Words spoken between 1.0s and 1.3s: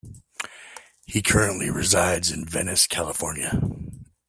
He